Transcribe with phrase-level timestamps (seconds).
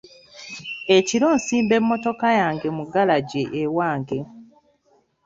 [0.97, 4.19] Ekiro nsimba emmotoka yange mu galagi ewange.